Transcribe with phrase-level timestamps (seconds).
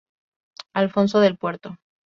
[0.73, 1.77] Alfonso del Puerto.